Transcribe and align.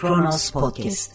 Kronos 0.00 0.50
Podcast. 0.50 1.12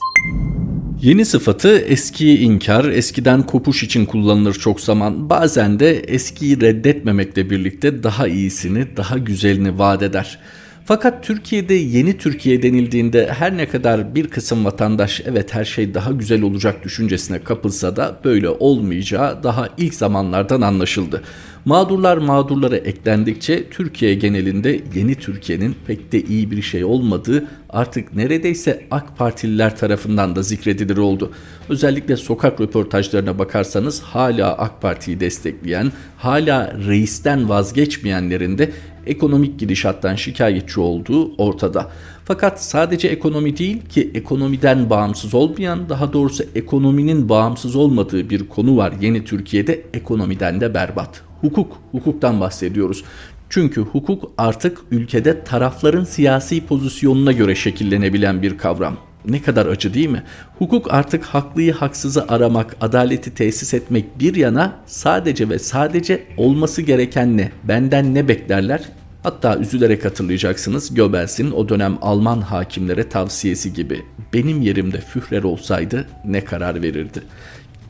Yeni 1.01 1.25
sıfatı 1.25 1.77
eskiyi 1.77 2.37
inkar, 2.37 2.85
eskiden 2.85 3.43
kopuş 3.45 3.83
için 3.83 4.05
kullanılır 4.05 4.54
çok 4.54 4.81
zaman. 4.81 5.29
Bazen 5.29 5.79
de 5.79 5.99
eskiyi 5.99 6.61
reddetmemekle 6.61 7.50
birlikte 7.50 8.04
daha 8.04 8.27
iyisini, 8.27 8.97
daha 8.97 9.18
güzelini 9.18 9.79
vaat 9.79 10.04
eder. 10.04 10.39
Fakat 10.88 11.23
Türkiye'de 11.23 11.73
yeni 11.73 12.18
Türkiye 12.18 12.63
denildiğinde 12.63 13.27
her 13.27 13.57
ne 13.57 13.70
kadar 13.70 14.15
bir 14.15 14.27
kısım 14.27 14.65
vatandaş 14.65 15.21
evet 15.25 15.54
her 15.54 15.65
şey 15.65 15.93
daha 15.93 16.11
güzel 16.11 16.41
olacak 16.41 16.83
düşüncesine 16.83 17.43
kapılsa 17.43 17.95
da 17.95 18.19
böyle 18.23 18.50
olmayacağı 18.50 19.43
daha 19.43 19.69
ilk 19.77 19.93
zamanlardan 19.93 20.61
anlaşıldı. 20.61 21.21
Mağdurlar 21.65 22.18
mağdurlara 22.18 22.77
eklendikçe 22.77 23.69
Türkiye 23.69 24.13
genelinde 24.15 24.82
yeni 24.96 25.15
Türkiye'nin 25.15 25.75
pek 25.87 26.11
de 26.11 26.21
iyi 26.21 26.51
bir 26.51 26.61
şey 26.61 26.83
olmadığı 26.83 27.47
artık 27.69 28.15
neredeyse 28.15 28.86
AK 28.91 29.18
Partililer 29.18 29.77
tarafından 29.77 30.36
da 30.36 30.43
zikredilir 30.43 30.97
oldu. 30.97 31.32
Özellikle 31.69 32.17
sokak 32.17 32.61
röportajlarına 32.61 33.39
bakarsanız 33.39 34.02
hala 34.02 34.58
AK 34.58 34.81
Parti'yi 34.81 35.19
destekleyen, 35.19 35.91
hala 36.17 36.77
reisten 36.88 37.49
vazgeçmeyenlerin 37.49 38.58
de 38.58 38.72
ekonomik 39.08 39.59
gidişattan 39.59 40.16
şikayetçi 40.16 40.80
olduğu 40.80 41.36
ortada. 41.36 41.91
Fakat 42.25 42.63
sadece 42.63 43.08
ekonomi 43.08 43.58
değil 43.58 43.81
ki 43.89 44.11
ekonomiden 44.13 44.89
bağımsız 44.89 45.33
olmayan 45.33 45.89
daha 45.89 46.13
doğrusu 46.13 46.44
ekonominin 46.55 47.30
bağımsız 47.30 47.75
olmadığı 47.75 48.30
bir 48.30 48.49
konu 48.49 48.77
var 48.77 48.94
yeni 49.02 49.25
Türkiye'de 49.25 49.83
ekonomiden 49.94 50.61
de 50.61 50.73
berbat. 50.73 51.22
Hukuk, 51.41 51.77
hukuktan 51.91 52.39
bahsediyoruz. 52.39 53.03
Çünkü 53.49 53.81
hukuk 53.81 54.31
artık 54.38 54.77
ülkede 54.91 55.43
tarafların 55.43 56.03
siyasi 56.03 56.65
pozisyonuna 56.65 57.31
göre 57.31 57.55
şekillenebilen 57.55 58.41
bir 58.41 58.58
kavram. 58.58 58.97
Ne 59.29 59.41
kadar 59.41 59.65
acı 59.65 59.93
değil 59.93 60.09
mi? 60.09 60.23
Hukuk 60.59 60.93
artık 60.93 61.25
haklıyı 61.25 61.73
haksızı 61.73 62.25
aramak, 62.27 62.75
adaleti 62.81 63.33
tesis 63.33 63.73
etmek 63.73 64.19
bir 64.19 64.35
yana 64.35 64.73
sadece 64.85 65.49
ve 65.49 65.59
sadece 65.59 66.23
olması 66.37 66.81
gereken 66.81 67.37
ne, 67.37 67.51
benden 67.63 68.13
ne 68.13 68.27
beklerler 68.27 68.81
Hatta 69.25 69.57
üzülerek 69.57 70.05
hatırlayacaksınız 70.05 70.93
Göbels'in 70.93 71.51
o 71.51 71.69
dönem 71.69 71.97
Alman 72.01 72.41
hakimlere 72.41 73.09
tavsiyesi 73.09 73.73
gibi 73.73 74.01
benim 74.33 74.61
yerimde 74.61 75.01
Führer 75.01 75.43
olsaydı 75.43 76.07
ne 76.25 76.45
karar 76.45 76.81
verirdi? 76.81 77.23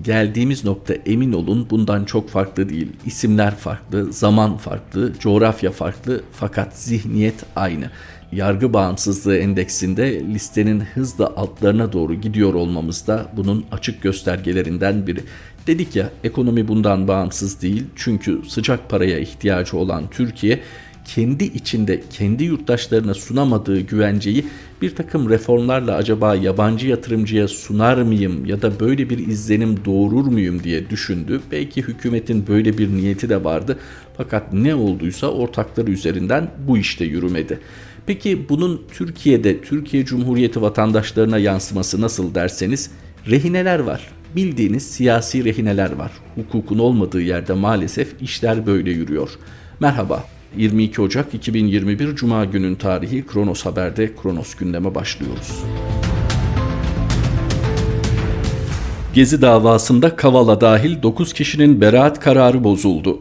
Geldiğimiz 0.02 0.66
nokta 0.66 0.94
emin 0.94 1.34
olun 1.34 1.68
bundan 1.70 2.06
çok 2.06 2.30
farklı 2.30 2.70
değil. 2.70 2.88
İsimler 3.06 3.56
farklı, 3.56 4.14
zaman 4.14 4.58
farklı, 4.58 5.14
coğrafya 5.20 5.72
farklı 5.72 6.22
fakat 6.32 6.78
zihniyet 6.78 7.44
aynı. 7.56 7.90
Yargı 8.36 8.74
bağımsızlığı 8.74 9.38
endeksinde 9.38 10.20
listenin 10.20 10.80
hızla 10.80 11.34
altlarına 11.36 11.94
doğru 11.94 12.16
gidiyor 12.16 12.54
olmamız 12.54 13.08
da 13.08 13.26
bunun 13.38 13.66
açık 13.72 14.02
göstergelerinden 14.02 15.08
biri. 15.08 15.20
Dedik 15.68 15.96
ya 15.96 16.10
ekonomi 16.24 16.68
bundan 16.68 17.08
bağımsız 17.08 17.62
değil 17.62 17.84
çünkü 17.96 18.42
sıcak 18.48 18.90
paraya 18.90 19.20
ihtiyacı 19.20 19.78
olan 19.78 20.04
Türkiye 20.12 20.60
kendi 21.06 21.44
içinde 21.44 22.02
kendi 22.10 22.44
yurttaşlarına 22.44 23.14
sunamadığı 23.14 23.80
güvenceyi 23.80 24.46
bir 24.82 24.96
takım 24.96 25.30
reformlarla 25.30 25.96
acaba 25.96 26.36
yabancı 26.36 26.88
yatırımcıya 26.88 27.48
sunar 27.48 27.98
mıyım 27.98 28.46
ya 28.46 28.62
da 28.62 28.80
böyle 28.80 29.10
bir 29.10 29.28
izlenim 29.28 29.86
doğurur 29.86 30.26
muyum 30.26 30.64
diye 30.64 30.90
düşündü. 30.90 31.42
Belki 31.52 31.82
hükümetin 31.82 32.48
böyle 32.48 32.78
bir 32.78 32.90
niyeti 32.90 33.30
de 33.30 33.44
vardı 33.44 33.80
fakat 34.18 34.54
ne 34.54 34.76
olduysa 34.76 35.28
ortakları 35.28 35.92
üzerinden 35.92 36.52
bu 36.68 36.78
işte 36.78 37.06
yürümedi. 37.06 37.60
Peki 38.08 38.50
bunun 38.50 38.82
Türkiye'de 38.92 39.62
Türkiye 39.62 40.06
Cumhuriyeti 40.06 40.62
vatandaşlarına 40.62 41.38
yansıması 41.38 42.02
nasıl 42.02 42.36
derseniz 42.36 42.92
rehineler 43.30 43.80
var. 43.80 44.02
Bildiğiniz 44.36 44.84
siyasi 44.84 45.46
rehineler 45.46 45.92
var. 45.92 46.12
Hukukun 46.36 46.80
olmadığı 46.80 47.22
yerde 47.22 47.54
maalesef 47.54 48.22
işler 48.22 48.66
böyle 48.66 48.92
yürüyor. 48.92 49.30
Merhaba. 49.80 50.24
22 50.58 51.02
Ocak 51.02 51.34
2021 51.34 52.16
Cuma 52.16 52.46
günün 52.46 52.76
tarihi 52.76 53.26
Kronos 53.26 53.66
Haber'de 53.66 54.16
Kronos 54.16 54.56
gündeme 54.56 54.96
başlıyoruz. 54.96 55.64
Gezi 59.14 59.42
davasında 59.42 60.16
Kavala 60.16 60.62
dahil 60.62 61.02
9 61.04 61.34
kişinin 61.34 61.82
beraat 61.82 62.20
kararı 62.20 62.64
bozuldu. 62.64 63.20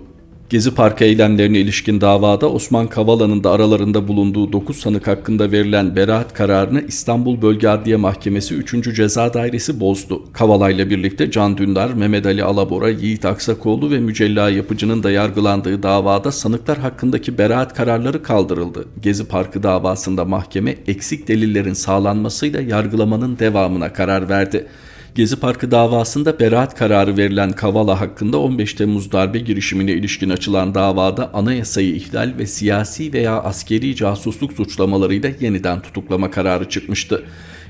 Gezi 0.51 0.75
Parkı 0.75 1.05
eylemlerine 1.05 1.59
ilişkin 1.59 2.01
davada 2.01 2.51
Osman 2.51 2.87
Kavala'nın 2.87 3.45
da 3.45 3.51
aralarında 3.51 4.09
bulunduğu 4.09 4.53
9 4.53 4.77
sanık 4.77 5.07
hakkında 5.07 5.53
verilen 5.53 5.97
beraat 5.97 6.35
kararını 6.35 6.83
İstanbul 6.89 7.43
Bölge 7.43 7.69
Adliye 7.69 7.97
Mahkemesi 7.97 8.55
3. 8.55 8.97
Ceza 8.97 9.35
Dairesi 9.35 9.81
bozdu. 9.81 10.23
Kavala 10.33 10.71
ile 10.71 10.91
birlikte 10.91 11.31
Can 11.31 11.59
Dündar, 11.59 11.91
Mehmet 11.93 12.27
Ali 12.27 12.45
Alabora, 12.45 12.89
Yiğit 12.91 13.25
Aksakoğlu 13.25 13.91
ve 13.91 14.01
Mücella 14.01 14.51
Yapıcı'nın 14.51 15.03
da 15.03 15.11
yargılandığı 15.11 15.83
davada 15.83 16.33
sanıklar 16.33 16.79
hakkındaki 16.79 17.39
beraat 17.39 17.75
kararları 17.75 18.23
kaldırıldı. 18.23 18.85
Gezi 19.03 19.25
Parkı 19.29 19.63
davasında 19.63 20.25
mahkeme 20.25 20.77
eksik 20.87 21.29
delillerin 21.29 21.73
sağlanmasıyla 21.73 22.61
yargılamanın 22.61 23.39
devamına 23.39 23.93
karar 23.93 24.29
verdi. 24.29 24.67
Gezi 25.15 25.37
Parkı 25.37 25.71
davasında 25.71 26.41
beraat 26.41 26.75
kararı 26.75 27.17
verilen 27.17 27.53
Kavala 27.53 28.01
hakkında 28.01 28.39
15 28.39 28.75
Temmuz 28.75 29.13
darbe 29.13 29.39
girişimine 29.39 29.93
ilişkin 29.93 30.31
açılan 30.31 30.75
davada 30.75 31.35
anayasayı 31.35 31.95
ihlal 31.95 32.35
ve 32.39 32.47
siyasi 32.47 33.13
veya 33.13 33.43
askeri 33.43 33.97
casusluk 33.97 34.53
suçlamalarıyla 34.53 35.31
yeniden 35.41 35.81
tutuklama 35.81 36.31
kararı 36.31 36.69
çıkmıştı. 36.69 37.25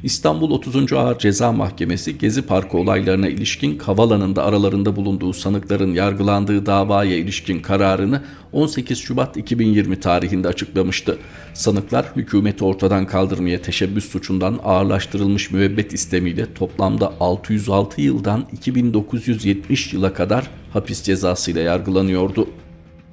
İstanbul 0.04 0.50
30. 0.50 0.92
Ağır 0.92 1.18
Ceza 1.18 1.52
Mahkemesi 1.52 2.18
Gezi 2.18 2.42
Parkı 2.42 2.78
olaylarına 2.78 3.28
ilişkin 3.28 3.78
Kavala'nın 3.78 4.36
da 4.36 4.44
aralarında 4.44 4.96
bulunduğu 4.96 5.32
sanıkların 5.32 5.92
yargılandığı 5.92 6.66
davaya 6.66 7.16
ilişkin 7.16 7.60
kararını 7.60 8.22
18 8.52 8.98
Şubat 8.98 9.36
2020 9.36 10.00
tarihinde 10.00 10.48
açıklamıştı. 10.48 11.18
Sanıklar 11.54 12.06
hükümeti 12.16 12.64
ortadan 12.64 13.06
kaldırmaya 13.06 13.62
teşebbüs 13.62 14.10
suçundan 14.10 14.60
ağırlaştırılmış 14.64 15.50
müebbet 15.50 15.92
istemiyle 15.92 16.54
toplamda 16.54 17.12
606 17.34 18.00
yıldan 18.00 18.46
2970 18.52 19.92
yıla 19.92 20.14
kadar 20.14 20.50
hapis 20.72 21.02
cezasıyla 21.02 21.62
yargılanıyordu. 21.62 22.48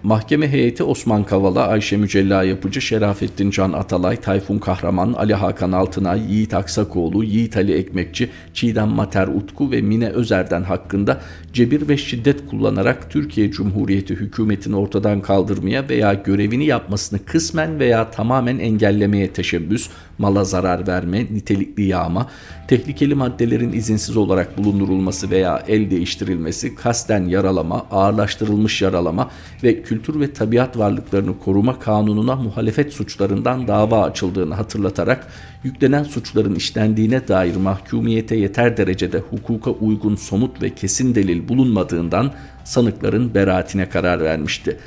Mahkeme 0.04 0.52
heyeti 0.52 0.84
Osman 0.84 1.24
Kavala, 1.24 1.68
Ayşe 1.68 1.98
Mücella 1.98 2.44
Yapıcı, 2.44 2.82
Şerafettin 2.82 3.52
Can 3.52 3.74
Atalay, 3.74 4.16
Tayfun 4.16 4.60
Kahraman, 4.60 5.14
Ali 5.14 5.34
Hakan 5.34 5.72
Altınay, 5.72 6.22
Yiğit 6.34 6.54
Aksakoğlu, 6.54 7.24
Yiğit 7.24 7.58
Ali 7.58 7.74
Ekmekçi, 7.74 8.30
Çiğdem 8.54 8.88
Mater 8.88 9.28
Utku 9.28 9.72
ve 9.72 9.82
Mine 9.82 10.10
Özer'den 10.10 10.64
hakkında 10.64 11.22
cebir 11.54 11.90
ve 11.90 11.98
şiddet 11.98 12.48
kullanarak 12.50 13.12
Türkiye 13.12 13.52
Cumhuriyeti 13.52 14.16
hükümetini 14.16 14.76
ortadan 14.76 15.22
kaldırmaya 15.22 15.90
veya 15.90 16.14
görevini 16.14 16.66
yapmasını 16.66 17.26
kısmen 17.26 17.80
veya 17.80 18.12
tamamen 18.12 18.58
engellemeye 18.58 19.34
teşebbüs, 19.34 19.90
mala 20.22 20.44
zarar 20.44 20.88
verme, 20.88 21.20
nitelikli 21.20 21.84
yağma, 21.84 22.28
tehlikeli 22.68 23.16
maddelerin 23.16 23.74
izinsiz 23.74 24.18
olarak 24.18 24.58
bulundurulması 24.58 25.30
veya 25.30 25.64
el 25.68 25.92
değiştirilmesi, 25.92 26.76
kasten 26.76 27.26
yaralama, 27.26 27.86
ağırlaştırılmış 27.92 28.82
yaralama 28.82 29.30
ve 29.64 29.82
kültür 29.82 30.20
ve 30.20 30.34
tabiat 30.34 30.78
varlıklarını 30.78 31.40
koruma 31.40 31.80
kanununa 31.80 32.36
muhalefet 32.36 32.94
suçlarından 32.94 33.68
dava 33.68 34.04
açıldığını 34.04 34.54
hatırlatarak 34.54 35.28
yüklenen 35.64 36.04
suçların 36.04 36.56
işlendiğine 36.56 37.28
dair 37.28 37.56
mahkumiyete 37.56 38.36
yeter 38.36 38.78
derecede 38.78 39.20
hukuka 39.20 39.72
uygun 39.72 40.16
somut 40.16 40.62
ve 40.62 40.70
kesin 40.70 41.16
delil 41.16 41.48
bulunmadığından 41.48 42.32
sanıkların 42.64 43.34
beraatine 43.34 43.90
karar 43.90 44.22
vermişti. 44.22 44.78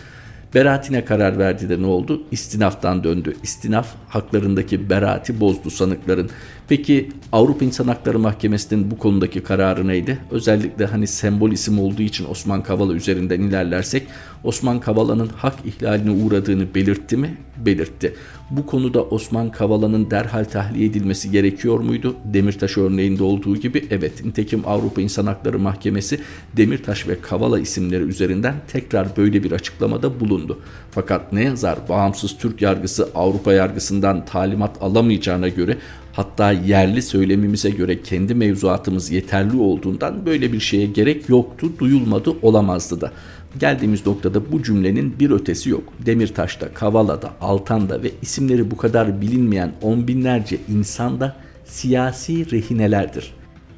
Beraatine 0.54 1.04
karar 1.04 1.38
verdi 1.38 1.68
de 1.68 1.82
ne 1.82 1.86
oldu? 1.86 2.22
İstinaftan 2.30 3.04
döndü. 3.04 3.34
İstinaf 3.42 3.88
haklarındaki 4.08 4.90
beraati 4.90 5.40
bozdu 5.40 5.70
sanıkların. 5.70 6.30
Peki 6.68 7.10
Avrupa 7.32 7.64
İnsan 7.64 7.88
Hakları 7.88 8.18
Mahkemesi'nin 8.18 8.90
bu 8.90 8.98
konudaki 8.98 9.42
kararı 9.42 9.88
neydi? 9.88 10.18
Özellikle 10.30 10.86
hani 10.86 11.06
sembol 11.06 11.50
isim 11.52 11.78
olduğu 11.78 12.02
için 12.02 12.26
Osman 12.30 12.62
Kavala 12.62 12.92
üzerinden 12.92 13.40
ilerlersek 13.40 14.06
Osman 14.44 14.80
Kavala'nın 14.80 15.28
hak 15.36 15.54
ihlaline 15.64 16.10
uğradığını 16.10 16.74
belirtti 16.74 17.16
mi? 17.16 17.36
Belirtti. 17.66 18.14
Bu 18.50 18.66
konuda 18.66 19.02
Osman 19.02 19.50
Kavala'nın 19.50 20.10
derhal 20.10 20.44
tahliye 20.44 20.86
edilmesi 20.86 21.30
gerekiyor 21.30 21.80
muydu? 21.80 22.16
Demirtaş 22.24 22.78
örneğinde 22.78 23.22
olduğu 23.22 23.56
gibi 23.56 23.86
evet. 23.90 24.24
Nitekim 24.24 24.62
Avrupa 24.66 25.00
İnsan 25.00 25.26
Hakları 25.26 25.58
Mahkemesi 25.58 26.20
Demirtaş 26.56 27.08
ve 27.08 27.20
Kavala 27.20 27.60
isimleri 27.60 28.02
üzerinden 28.02 28.54
tekrar 28.72 29.16
böyle 29.16 29.42
bir 29.42 29.52
açıklamada 29.52 30.20
bulundu. 30.20 30.43
Fakat 30.90 31.32
ne 31.32 31.44
yazar 31.44 31.78
bağımsız 31.88 32.38
Türk 32.38 32.62
yargısı 32.62 33.08
Avrupa 33.14 33.52
yargısından 33.52 34.24
talimat 34.24 34.82
alamayacağına 34.82 35.48
göre 35.48 35.78
hatta 36.12 36.52
yerli 36.52 37.02
söylemimize 37.02 37.70
göre 37.70 38.02
kendi 38.02 38.34
mevzuatımız 38.34 39.10
yeterli 39.10 39.56
olduğundan 39.56 40.26
böyle 40.26 40.52
bir 40.52 40.60
şeye 40.60 40.86
gerek 40.86 41.28
yoktu, 41.28 41.72
duyulmadı, 41.78 42.30
olamazdı 42.42 43.00
da. 43.00 43.12
Geldiğimiz 43.60 44.06
noktada 44.06 44.52
bu 44.52 44.62
cümlenin 44.62 45.18
bir 45.20 45.30
ötesi 45.30 45.70
yok. 45.70 45.82
Demirtaş'ta, 46.06 46.74
Kavala'da, 46.74 47.30
Altan'da 47.40 48.02
ve 48.02 48.10
isimleri 48.22 48.70
bu 48.70 48.76
kadar 48.76 49.20
bilinmeyen 49.20 49.72
on 49.82 50.08
binlerce 50.08 50.58
insanda 50.68 51.36
siyasi 51.64 52.50
rehinelerdir. 52.50 53.32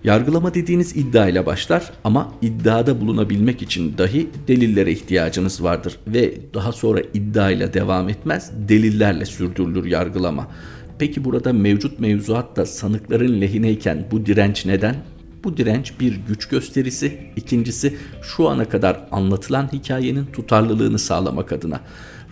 Yargılama 0.07 0.55
dediğiniz 0.55 0.97
iddia 0.97 1.29
ile 1.29 1.47
başlar 1.47 1.91
ama 2.05 2.33
iddiada 2.43 3.01
bulunabilmek 3.01 3.63
için 3.63 3.99
dahi 3.99 4.29
delillere 4.49 4.93
ihtiyacınız 4.93 5.63
vardır 5.63 5.97
ve 6.07 6.35
daha 6.55 6.73
sonra 6.73 7.01
iddia 7.15 7.51
ile 7.51 7.75
devam 7.75 8.09
etmez, 8.09 8.53
delillerle 8.69 9.25
sürdürülür 9.25 9.85
yargılama. 9.85 10.49
Peki 10.99 11.25
burada 11.25 11.53
mevcut 11.53 12.01
mevzuatta 12.01 12.67
sanıkların 12.67 13.41
lehineyken 13.41 14.07
bu 14.11 14.27
direnç 14.27 14.67
neden? 14.67 14.97
Bu 15.45 15.57
direnç 15.57 16.01
bir 16.01 16.21
güç 16.29 16.49
gösterisi, 16.49 17.19
ikincisi 17.37 17.97
şu 18.23 18.49
ana 18.49 18.65
kadar 18.69 19.09
anlatılan 19.11 19.69
hikayenin 19.73 20.27
tutarlılığını 20.27 20.99
sağlamak 20.99 21.53
adına. 21.53 21.81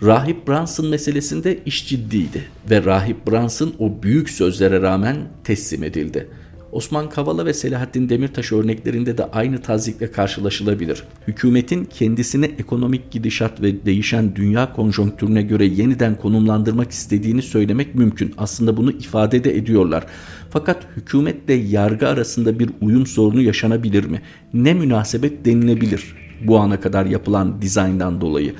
Rahip 0.03 0.47
Brunson 0.47 0.87
meselesinde 0.87 1.59
iş 1.65 1.87
ciddiydi 1.87 2.43
ve 2.69 2.85
Rahip 2.85 3.27
Brunson 3.27 3.73
o 3.79 4.03
büyük 4.03 4.29
sözlere 4.29 4.81
rağmen 4.81 5.17
teslim 5.43 5.83
edildi. 5.83 6.27
Osman 6.71 7.09
Kavala 7.09 7.45
ve 7.45 7.53
Selahattin 7.53 8.09
Demirtaş 8.09 8.51
örneklerinde 8.51 9.17
de 9.17 9.25
aynı 9.25 9.61
tazikle 9.61 10.11
karşılaşılabilir. 10.11 11.03
Hükümetin 11.27 11.85
kendisini 11.85 12.45
ekonomik 12.45 13.11
gidişat 13.11 13.61
ve 13.61 13.85
değişen 13.85 14.35
dünya 14.35 14.73
konjonktürüne 14.73 15.41
göre 15.41 15.65
yeniden 15.65 16.15
konumlandırmak 16.15 16.91
istediğini 16.91 17.41
söylemek 17.41 17.95
mümkün. 17.95 18.33
Aslında 18.37 18.77
bunu 18.77 18.91
ifade 18.91 19.43
de 19.43 19.57
ediyorlar. 19.57 20.05
Fakat 20.49 20.87
hükümetle 20.95 21.53
yargı 21.53 22.07
arasında 22.07 22.59
bir 22.59 22.69
uyum 22.81 23.05
sorunu 23.05 23.41
yaşanabilir 23.41 24.05
mi? 24.05 24.21
Ne 24.53 24.73
münasebet 24.73 25.45
denilebilir 25.45 26.15
bu 26.41 26.59
ana 26.59 26.79
kadar 26.79 27.05
yapılan 27.05 27.61
dizayndan 27.61 28.21
dolayı? 28.21 28.53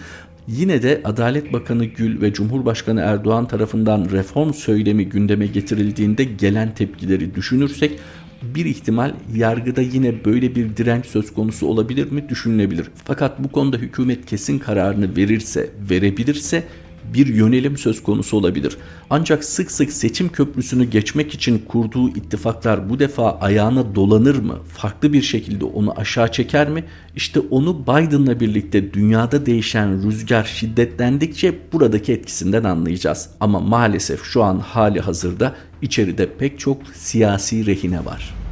Yine 0.47 0.83
de 0.83 1.01
Adalet 1.03 1.53
Bakanı 1.53 1.85
Gül 1.85 2.21
ve 2.21 2.33
Cumhurbaşkanı 2.33 3.01
Erdoğan 3.01 3.47
tarafından 3.47 4.07
reform 4.11 4.53
söylemi 4.53 5.09
gündeme 5.09 5.47
getirildiğinde 5.47 6.23
gelen 6.23 6.75
tepkileri 6.75 7.35
düşünürsek 7.35 7.99
bir 8.41 8.65
ihtimal 8.65 9.13
yargıda 9.35 9.81
yine 9.81 10.25
böyle 10.25 10.55
bir 10.55 10.77
direnç 10.77 11.05
söz 11.05 11.33
konusu 11.33 11.67
olabilir 11.67 12.11
mi 12.11 12.29
düşünülebilir. 12.29 12.87
Fakat 13.05 13.43
bu 13.43 13.51
konuda 13.51 13.77
hükümet 13.77 14.25
kesin 14.25 14.59
kararını 14.59 15.15
verirse, 15.15 15.69
verebilirse 15.89 16.63
bir 17.13 17.27
yönelim 17.27 17.77
söz 17.77 18.03
konusu 18.03 18.37
olabilir. 18.37 18.77
Ancak 19.09 19.43
sık 19.43 19.71
sık 19.71 19.91
seçim 19.91 20.29
köprüsünü 20.29 20.85
geçmek 20.85 21.33
için 21.33 21.59
kurduğu 21.67 22.09
ittifaklar 22.09 22.89
bu 22.89 22.99
defa 22.99 23.31
ayağına 23.31 23.95
dolanır 23.95 24.35
mı? 24.35 24.57
Farklı 24.77 25.13
bir 25.13 25.21
şekilde 25.21 25.65
onu 25.65 25.99
aşağı 25.99 26.31
çeker 26.31 26.69
mi? 26.69 26.83
İşte 27.15 27.39
onu 27.39 27.83
Biden'la 27.83 28.39
birlikte 28.39 28.93
dünyada 28.93 29.45
değişen 29.45 30.03
rüzgar 30.03 30.43
şiddetlendikçe 30.43 31.59
buradaki 31.73 32.13
etkisinden 32.13 32.63
anlayacağız. 32.63 33.29
Ama 33.39 33.59
maalesef 33.59 34.23
şu 34.23 34.43
an 34.43 34.59
hali 34.59 34.99
hazırda 34.99 35.55
içeride 35.81 36.37
pek 36.37 36.59
çok 36.59 36.77
siyasi 36.93 37.65
rehine 37.65 38.05
var. 38.05 38.44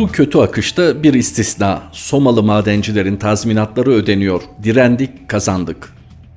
Bu 0.00 0.08
kötü 0.08 0.38
akışta 0.38 1.02
bir 1.02 1.14
istisna. 1.14 1.82
Somalı 1.92 2.42
madencilerin 2.42 3.16
tazminatları 3.16 3.90
ödeniyor. 3.90 4.42
Direndik, 4.62 5.28
kazandık. 5.28 5.92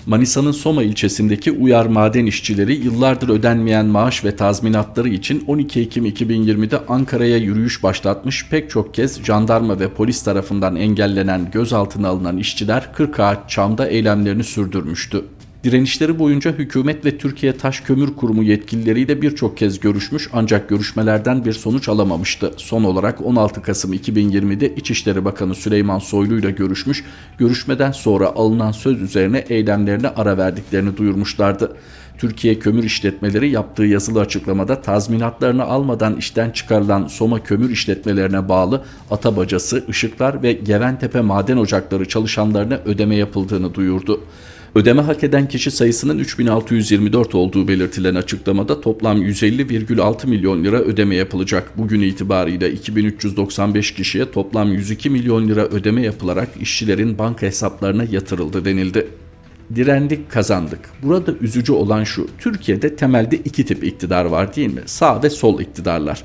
Manisa'nın 0.05 0.51
Soma 0.51 0.83
ilçesindeki 0.83 1.51
uyar 1.51 1.85
maden 1.85 2.25
işçileri 2.25 2.75
yıllardır 2.75 3.29
ödenmeyen 3.29 3.85
maaş 3.85 4.25
ve 4.25 4.35
tazminatları 4.35 5.09
için 5.09 5.43
12 5.47 5.81
Ekim 5.81 6.05
2020'de 6.05 6.79
Ankara'ya 6.87 7.37
yürüyüş 7.37 7.83
başlatmış 7.83 8.49
pek 8.49 8.69
çok 8.69 8.93
kez 8.93 9.23
jandarma 9.23 9.79
ve 9.79 9.89
polis 9.89 10.23
tarafından 10.23 10.75
engellenen 10.75 11.51
gözaltına 11.51 12.07
alınan 12.07 12.37
işçiler 12.37 12.93
40 12.93 13.19
ağaç 13.19 13.39
çamda 13.47 13.87
eylemlerini 13.87 14.43
sürdürmüştü. 14.43 15.23
Direnişleri 15.63 16.19
boyunca 16.19 16.51
hükümet 16.51 17.05
ve 17.05 17.17
Türkiye 17.17 17.57
Taş 17.57 17.79
Kömür 17.79 18.15
Kurumu 18.15 18.43
yetkilileriyle 18.43 19.21
birçok 19.21 19.57
kez 19.57 19.79
görüşmüş 19.79 20.29
ancak 20.33 20.69
görüşmelerden 20.69 21.45
bir 21.45 21.53
sonuç 21.53 21.89
alamamıştı. 21.89 22.53
Son 22.57 22.83
olarak 22.83 23.25
16 23.25 23.61
Kasım 23.61 23.93
2020'de 23.93 24.75
İçişleri 24.75 25.25
Bakanı 25.25 25.55
Süleyman 25.55 25.99
Soylu 25.99 26.39
ile 26.39 26.51
görüşmüş, 26.51 27.03
görüşmeden 27.37 27.91
sonra 27.91 28.27
alınan 28.27 28.71
söz 28.71 29.01
üzerine 29.01 29.37
eylemlerine 29.49 30.07
ara 30.07 30.37
verdiklerini 30.37 30.97
duyurmuşlardı. 30.97 31.75
Türkiye 32.17 32.59
Kömür 32.59 32.83
İşletmeleri 32.83 33.49
yaptığı 33.49 33.83
yazılı 33.83 34.19
açıklamada 34.19 34.81
tazminatlarını 34.81 35.63
almadan 35.63 36.15
işten 36.15 36.49
çıkarılan 36.49 37.07
Soma 37.07 37.43
Kömür 37.43 37.69
İşletmelerine 37.69 38.49
bağlı 38.49 38.83
Atabacası, 39.11 39.83
Işıklar 39.87 40.43
ve 40.43 40.53
Geventepe 40.53 41.21
Maden 41.21 41.57
Ocakları 41.57 42.07
çalışanlarına 42.07 42.79
ödeme 42.85 43.15
yapıldığını 43.15 43.73
duyurdu. 43.73 44.21
Ödeme 44.75 45.01
hak 45.01 45.23
eden 45.23 45.47
kişi 45.47 45.71
sayısının 45.71 46.19
3624 46.19 47.35
olduğu 47.35 47.67
belirtilen 47.67 48.15
açıklamada 48.15 48.81
toplam 48.81 49.21
150,6 49.21 50.27
milyon 50.27 50.63
lira 50.63 50.77
ödeme 50.79 51.15
yapılacak. 51.15 51.77
Bugün 51.77 52.01
itibariyle 52.01 52.71
2395 52.71 53.93
kişiye 53.93 54.31
toplam 54.31 54.73
102 54.73 55.09
milyon 55.09 55.47
lira 55.47 55.65
ödeme 55.65 56.01
yapılarak 56.01 56.49
işçilerin 56.61 57.17
banka 57.17 57.45
hesaplarına 57.45 58.03
yatırıldı 58.11 58.65
denildi 58.65 59.07
direndik 59.75 60.31
kazandık. 60.31 60.79
Burada 61.03 61.31
üzücü 61.41 61.71
olan 61.71 62.03
şu. 62.03 62.27
Türkiye'de 62.37 62.95
temelde 62.95 63.35
iki 63.35 63.65
tip 63.65 63.83
iktidar 63.83 64.25
var 64.25 64.55
değil 64.55 64.73
mi? 64.73 64.81
Sağ 64.85 65.23
ve 65.23 65.29
sol 65.29 65.59
iktidarlar. 65.59 66.23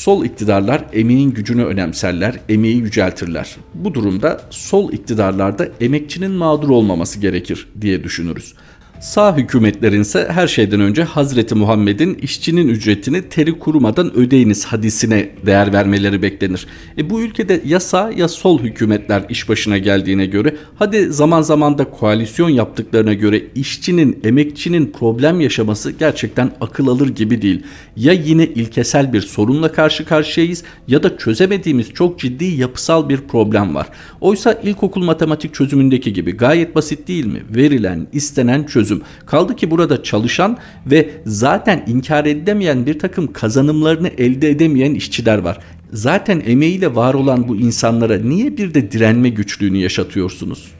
Sol 0.00 0.24
iktidarlar 0.24 0.84
emeğin 0.92 1.30
gücünü 1.30 1.64
önemserler, 1.64 2.40
emeği 2.48 2.76
yüceltirler. 2.76 3.56
Bu 3.74 3.94
durumda 3.94 4.40
sol 4.50 4.92
iktidarlarda 4.92 5.68
emekçinin 5.80 6.30
mağdur 6.30 6.68
olmaması 6.68 7.20
gerekir 7.20 7.68
diye 7.80 8.04
düşünürüz. 8.04 8.54
Sağ 9.00 9.36
hükümetlerin 9.36 10.00
ise 10.00 10.28
her 10.30 10.48
şeyden 10.48 10.80
önce 10.80 11.02
Hazreti 11.02 11.54
Muhammed'in 11.54 12.14
işçinin 12.14 12.68
ücretini 12.68 13.22
teri 13.22 13.58
kurumadan 13.58 14.14
ödeyiniz 14.14 14.64
hadisine 14.64 15.30
değer 15.46 15.72
vermeleri 15.72 16.22
beklenir. 16.22 16.66
E 16.98 17.10
bu 17.10 17.20
ülkede 17.20 17.60
ya 17.64 17.80
sağ 17.80 18.10
ya 18.16 18.28
sol 18.28 18.58
hükümetler 18.58 19.22
iş 19.28 19.48
başına 19.48 19.78
geldiğine 19.78 20.26
göre 20.26 20.56
hadi 20.74 21.12
zaman 21.12 21.42
zaman 21.42 21.78
da 21.78 21.84
koalisyon 21.84 22.48
yaptıklarına 22.48 23.14
göre 23.14 23.42
işçinin, 23.54 24.20
emekçinin 24.24 24.92
problem 24.98 25.40
yaşaması 25.40 25.90
gerçekten 25.90 26.50
akıl 26.60 26.88
alır 26.88 27.08
gibi 27.08 27.42
değil. 27.42 27.62
Ya 27.96 28.12
yine 28.12 28.46
ilkesel 28.46 29.12
bir 29.12 29.20
sorunla 29.20 29.72
karşı 29.72 30.04
karşıyayız 30.04 30.64
ya 30.88 31.02
da 31.02 31.18
çözemediğimiz 31.18 31.90
çok 31.90 32.18
ciddi 32.18 32.44
yapısal 32.44 33.08
bir 33.08 33.20
problem 33.20 33.74
var. 33.74 33.86
Oysa 34.20 34.52
ilkokul 34.52 35.04
matematik 35.04 35.54
çözümündeki 35.54 36.12
gibi 36.12 36.36
gayet 36.36 36.74
basit 36.74 37.08
değil 37.08 37.26
mi? 37.26 37.42
Verilen, 37.50 38.06
istenen 38.12 38.64
çözüm 38.64 38.89
çözüm. 38.90 39.02
Kaldı 39.26 39.56
ki 39.56 39.70
burada 39.70 40.02
çalışan 40.02 40.58
ve 40.86 41.10
zaten 41.26 41.84
inkar 41.86 42.24
edilemeyen 42.24 42.86
bir 42.86 42.98
takım 42.98 43.32
kazanımlarını 43.32 44.08
elde 44.08 44.50
edemeyen 44.50 44.94
işçiler 44.94 45.38
var. 45.38 45.58
Zaten 45.92 46.42
emeğiyle 46.46 46.94
var 46.94 47.14
olan 47.14 47.48
bu 47.48 47.56
insanlara 47.56 48.18
niye 48.18 48.56
bir 48.56 48.74
de 48.74 48.92
direnme 48.92 49.28
güçlüğünü 49.28 49.78
yaşatıyorsunuz? 49.78 50.72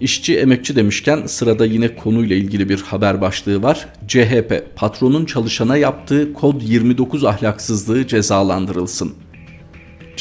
İşçi 0.00 0.38
emekçi 0.38 0.76
demişken 0.76 1.26
sırada 1.26 1.66
yine 1.66 1.96
konuyla 1.96 2.36
ilgili 2.36 2.68
bir 2.68 2.80
haber 2.80 3.20
başlığı 3.20 3.62
var. 3.62 3.88
CHP 4.08 4.62
patronun 4.76 5.24
çalışana 5.24 5.76
yaptığı 5.76 6.32
kod 6.32 6.62
29 6.62 7.24
ahlaksızlığı 7.24 8.06
cezalandırılsın. 8.06 9.12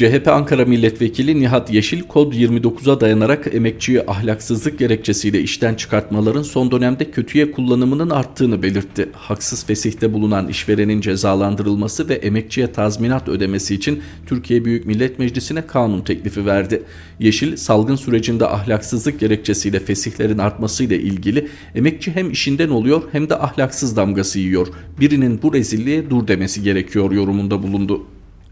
CHP 0.01 0.27
Ankara 0.27 0.65
Milletvekili 0.65 1.39
Nihat 1.39 1.73
Yeşil 1.73 2.01
kod 2.01 2.33
29'a 2.33 3.01
dayanarak 3.01 3.55
emekçiyi 3.55 4.01
ahlaksızlık 4.07 4.79
gerekçesiyle 4.79 5.41
işten 5.41 5.75
çıkartmaların 5.75 6.41
son 6.41 6.71
dönemde 6.71 7.11
kötüye 7.11 7.51
kullanımının 7.51 8.09
arttığını 8.09 8.63
belirtti. 8.63 9.09
Haksız 9.13 9.65
fesihte 9.65 10.13
bulunan 10.13 10.47
işverenin 10.47 11.01
cezalandırılması 11.01 12.09
ve 12.09 12.13
emekçiye 12.13 12.71
tazminat 12.71 13.29
ödemesi 13.29 13.75
için 13.75 14.01
Türkiye 14.25 14.65
Büyük 14.65 14.85
Millet 14.85 15.19
Meclisi'ne 15.19 15.67
kanun 15.67 16.01
teklifi 16.01 16.45
verdi. 16.45 16.83
Yeşil 17.19 17.55
salgın 17.55 17.95
sürecinde 17.95 18.47
ahlaksızlık 18.47 19.19
gerekçesiyle 19.19 19.79
fesihlerin 19.79 20.37
artmasıyla 20.37 20.95
ilgili 20.95 21.47
emekçi 21.75 22.11
hem 22.11 22.31
işinden 22.31 22.69
oluyor 22.69 23.03
hem 23.11 23.29
de 23.29 23.35
ahlaksız 23.35 23.97
damgası 23.97 24.39
yiyor. 24.39 24.67
Birinin 24.99 25.41
bu 25.41 25.53
rezilliğe 25.53 26.09
dur 26.09 26.27
demesi 26.27 26.63
gerekiyor 26.63 27.11
yorumunda 27.11 27.63
bulundu. 27.63 28.05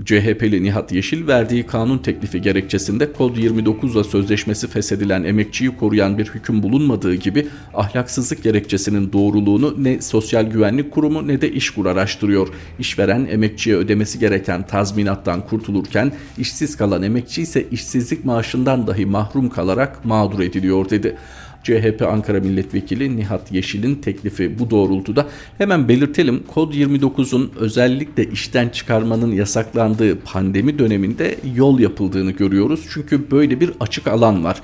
CHP'li 0.06 0.64
Nihat 0.64 0.92
Yeşil 0.92 1.28
verdiği 1.28 1.66
kanun 1.66 1.98
teklifi 1.98 2.42
gerekçesinde 2.42 3.14
Kod 3.14 3.38
29'la 3.38 4.04
sözleşmesi 4.04 4.68
feshedilen 4.68 5.24
emekçiyi 5.24 5.78
koruyan 5.78 6.18
bir 6.18 6.26
hüküm 6.26 6.64
bulunmadığı 6.64 7.16
gibi 7.16 7.48
ahlaksızlık 7.74 8.44
gerekçesinin 8.44 9.14
doğruluğunu 9.14 9.84
ne 9.84 10.02
Sosyal 10.02 10.46
Güvenlik 10.46 10.92
Kurumu 10.92 11.28
ne 11.28 11.42
de 11.42 11.52
İşkur 11.52 11.86
araştırıyor. 11.86 12.48
İşveren 12.80 13.28
emekçiye 13.32 13.76
ödemesi 13.76 14.20
gereken 14.20 14.68
tazminattan 14.68 15.46
kurtulurken 15.46 16.12
işsiz 16.38 16.78
kalan 16.78 17.04
emekçi 17.04 17.42
ise 17.42 17.66
işsizlik 17.72 18.26
maaşından 18.26 18.88
dahi 18.88 19.06
mahrum 19.06 19.50
kalarak 19.50 20.06
mağdur 20.06 20.40
ediliyor 20.40 20.90
dedi. 20.90 21.16
CHP 21.64 22.02
Ankara 22.02 22.40
Milletvekili 22.40 23.18
Nihat 23.18 23.52
Yeşil'in 23.52 23.96
teklifi 23.96 24.60
bu 24.60 24.70
doğrultuda. 24.70 25.28
Hemen 25.58 25.88
belirtelim 25.88 26.44
Kod 26.48 26.74
29'un 26.74 27.52
özellikle 27.60 28.32
işten 28.32 28.70
çıkarmanın 28.70 29.32
yasaklandığı 29.32 30.20
pandemi 30.20 30.80
döneminde 30.80 31.36
yol 31.56 31.80
yapıldığını 31.80 32.32
görüyoruz. 32.32 32.88
Çünkü 32.90 33.32
böyle 33.32 33.60
bir 33.60 33.72
açık 33.80 34.08
alan 34.08 34.44
var 34.44 34.62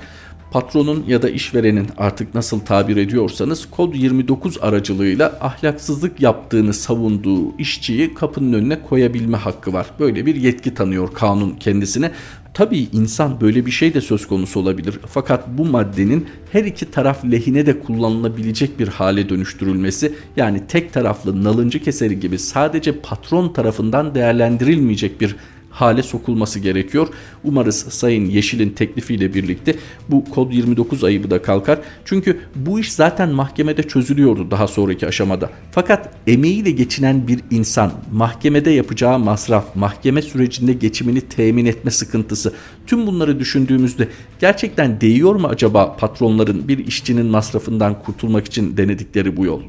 Patronun 0.50 1.04
ya 1.08 1.22
da 1.22 1.30
işverenin 1.30 1.88
artık 1.98 2.34
nasıl 2.34 2.60
tabir 2.60 2.96
ediyorsanız 2.96 3.70
kod 3.70 3.94
29 3.94 4.58
aracılığıyla 4.58 5.38
ahlaksızlık 5.40 6.20
yaptığını 6.20 6.74
savunduğu 6.74 7.56
işçiyi 7.58 8.14
kapının 8.14 8.52
önüne 8.52 8.82
koyabilme 8.82 9.36
hakkı 9.36 9.72
var. 9.72 9.86
Böyle 10.00 10.26
bir 10.26 10.36
yetki 10.36 10.74
tanıyor 10.74 11.14
kanun 11.14 11.50
kendisine. 11.50 12.10
Tabii 12.56 12.88
insan 12.92 13.40
böyle 13.40 13.66
bir 13.66 13.70
şey 13.70 13.94
de 13.94 14.00
söz 14.00 14.26
konusu 14.26 14.60
olabilir. 14.60 14.98
Fakat 15.06 15.48
bu 15.48 15.64
maddenin 15.64 16.26
her 16.52 16.64
iki 16.64 16.90
taraf 16.90 17.24
lehine 17.24 17.66
de 17.66 17.80
kullanılabilecek 17.80 18.78
bir 18.78 18.88
hale 18.88 19.28
dönüştürülmesi 19.28 20.14
yani 20.36 20.62
tek 20.68 20.92
taraflı 20.92 21.44
nalıncı 21.44 21.82
keseri 21.82 22.20
gibi 22.20 22.38
sadece 22.38 23.00
patron 23.00 23.52
tarafından 23.52 24.14
değerlendirilmeyecek 24.14 25.20
bir 25.20 25.36
hale 25.76 26.02
sokulması 26.02 26.58
gerekiyor. 26.58 27.08
Umarız 27.44 27.76
Sayın 27.76 28.30
Yeşil'in 28.30 28.70
teklifiyle 28.70 29.34
birlikte 29.34 29.76
bu 30.08 30.24
kod 30.24 30.52
29 30.52 31.04
ayıbı 31.04 31.30
da 31.30 31.42
kalkar. 31.42 31.78
Çünkü 32.04 32.40
bu 32.54 32.80
iş 32.80 32.92
zaten 32.92 33.28
mahkemede 33.28 33.82
çözülüyordu 33.82 34.50
daha 34.50 34.66
sonraki 34.66 35.06
aşamada. 35.06 35.50
Fakat 35.70 36.10
emeğiyle 36.26 36.70
geçinen 36.70 37.28
bir 37.28 37.40
insan 37.50 37.92
mahkemede 38.12 38.70
yapacağı 38.70 39.18
masraf, 39.18 39.76
mahkeme 39.76 40.22
sürecinde 40.22 40.72
geçimini 40.72 41.20
temin 41.20 41.66
etme 41.66 41.90
sıkıntısı 41.90 42.52
tüm 42.86 43.06
bunları 43.06 43.40
düşündüğümüzde 43.40 44.08
gerçekten 44.40 45.00
değiyor 45.00 45.34
mu 45.34 45.46
acaba 45.46 45.96
patronların 45.96 46.68
bir 46.68 46.86
işçinin 46.86 47.26
masrafından 47.26 48.02
kurtulmak 48.02 48.46
için 48.46 48.76
denedikleri 48.76 49.36
bu 49.36 49.44
yol? 49.44 49.60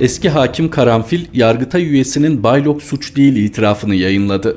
Eski 0.00 0.28
hakim 0.28 0.70
Karanfil, 0.70 1.26
Yargıtay 1.34 1.82
üyesinin 1.82 2.42
Baylok 2.42 2.82
suç 2.82 3.16
değil 3.16 3.36
itirafını 3.36 3.94
yayınladı. 3.94 4.56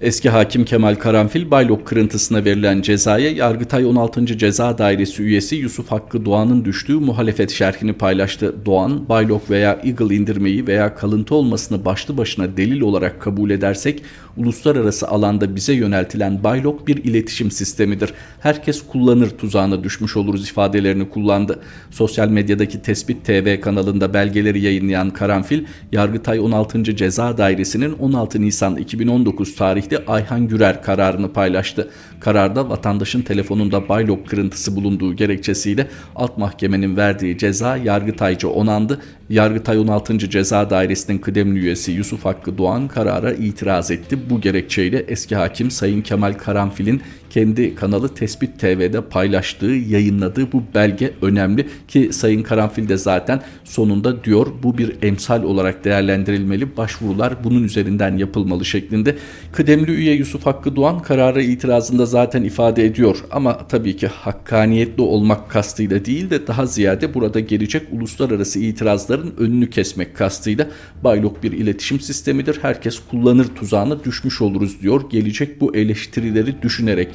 Eski 0.00 0.30
hakim 0.30 0.64
Kemal 0.64 0.94
Karanfil 0.94 1.50
Baylok 1.50 1.86
kırıntısına 1.86 2.44
verilen 2.44 2.82
cezaya 2.82 3.30
Yargıtay 3.30 3.84
16. 3.84 4.26
Ceza 4.38 4.78
Dairesi 4.78 5.22
üyesi 5.22 5.56
Yusuf 5.56 5.90
Hakkı 5.90 6.24
Doğan'ın 6.24 6.64
düştüğü 6.64 6.94
muhalefet 6.94 7.50
şerhini 7.50 7.92
paylaştı. 7.92 8.54
Doğan, 8.66 9.08
Baylok 9.08 9.50
veya 9.50 9.80
Eagle 9.84 10.14
indirmeyi 10.14 10.66
veya 10.66 10.94
kalıntı 10.94 11.34
olmasını 11.34 11.84
başlı 11.84 12.18
başına 12.18 12.56
delil 12.56 12.80
olarak 12.80 13.20
kabul 13.20 13.50
edersek 13.50 14.02
uluslararası 14.36 15.08
alanda 15.08 15.56
bize 15.56 15.72
yöneltilen 15.72 16.44
Baylok 16.44 16.86
bir 16.88 17.04
iletişim 17.04 17.50
sistemidir. 17.50 18.12
Herkes 18.40 18.82
kullanır 18.86 19.30
tuzağına 19.30 19.84
düşmüş 19.84 20.16
oluruz 20.16 20.48
ifadelerini 20.48 21.08
kullandı. 21.08 21.58
Sosyal 21.90 22.28
medyadaki 22.28 22.82
Tespit 22.82 23.24
TV 23.24 23.60
kanalında 23.60 24.14
belgeleri 24.14 24.60
yayınlayan 24.60 25.10
Karanfil, 25.10 25.64
Yargıtay 25.92 26.40
16. 26.40 26.96
Ceza 26.96 27.38
Dairesi'nin 27.38 27.92
16 27.92 28.40
Nisan 28.40 28.76
2019 28.76 29.56
tarihli 29.56 29.98
Ayhan 30.06 30.48
Gürer 30.48 30.82
kararını 30.82 31.32
paylaştı. 31.32 31.90
Kararda 32.20 32.68
vatandaşın 32.68 33.22
telefonunda 33.22 33.88
Baylok 33.88 34.28
kırıntısı 34.28 34.76
bulunduğu 34.76 35.16
gerekçesiyle 35.16 35.88
alt 36.16 36.38
mahkemenin 36.38 36.96
verdiği 36.96 37.38
ceza 37.38 37.76
Yargıtayca 37.76 38.48
onandı. 38.48 39.00
Yargıtay 39.30 39.78
16. 39.78 40.18
Ceza 40.18 40.70
Dairesi'nin 40.70 41.18
kıdemli 41.18 41.58
üyesi 41.58 41.92
Yusuf 41.92 42.24
Hakkı 42.24 42.58
Doğan 42.58 42.88
karara 42.88 43.32
itiraz 43.32 43.90
etti. 43.90 44.21
Bu 44.30 44.40
gerekçeyle 44.40 45.04
eski 45.08 45.36
hakim 45.36 45.70
Sayın 45.70 46.02
Kemal 46.02 46.32
Karanfil'in 46.32 47.02
kendi 47.32 47.74
kanalı 47.74 48.14
Tespit 48.14 48.58
TV'de 48.58 49.00
paylaştığı, 49.00 49.66
yayınladığı 49.66 50.52
bu 50.52 50.62
belge 50.74 51.12
önemli 51.22 51.66
ki 51.88 52.08
Sayın 52.12 52.42
Karanfil 52.42 52.88
de 52.88 52.96
zaten 52.96 53.42
sonunda 53.64 54.24
diyor 54.24 54.46
bu 54.62 54.78
bir 54.78 54.96
emsal 55.02 55.42
olarak 55.42 55.84
değerlendirilmeli, 55.84 56.76
başvurular 56.76 57.44
bunun 57.44 57.64
üzerinden 57.64 58.16
yapılmalı 58.16 58.64
şeklinde. 58.64 59.16
Kıdemli 59.52 59.90
üye 59.90 60.14
Yusuf 60.14 60.46
Hakkı 60.46 60.76
Doğan 60.76 61.02
karara 61.02 61.42
itirazında 61.42 62.06
zaten 62.06 62.44
ifade 62.44 62.84
ediyor 62.84 63.24
ama 63.30 63.68
tabii 63.68 63.96
ki 63.96 64.06
hakkaniyetli 64.06 65.02
olmak 65.02 65.50
kastıyla 65.50 66.04
değil 66.04 66.30
de 66.30 66.46
daha 66.46 66.66
ziyade 66.66 67.14
burada 67.14 67.40
gelecek 67.40 67.82
uluslararası 67.92 68.58
itirazların 68.58 69.34
önünü 69.38 69.70
kesmek 69.70 70.16
kastıyla 70.16 70.68
Baylok 71.04 71.42
bir 71.42 71.52
iletişim 71.52 72.00
sistemidir. 72.00 72.58
Herkes 72.62 73.00
kullanır 73.10 73.46
tuzağına 73.46 74.04
düşmüş 74.04 74.40
oluruz 74.40 74.82
diyor. 74.82 75.10
Gelecek 75.10 75.60
bu 75.60 75.76
eleştirileri 75.76 76.62
düşünerek 76.62 77.08